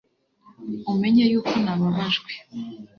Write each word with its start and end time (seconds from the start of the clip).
umenye 0.91 1.23
yuko 1.31 1.53
nababajwe 1.63 2.31